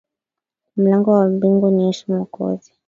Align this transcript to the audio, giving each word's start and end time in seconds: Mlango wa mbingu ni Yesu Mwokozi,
Mlango 0.77 1.11
wa 1.11 1.29
mbingu 1.29 1.71
ni 1.71 1.83
Yesu 1.87 2.11
Mwokozi, 2.11 2.73